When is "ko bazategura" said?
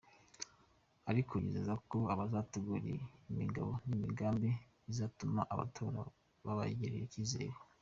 1.89-2.85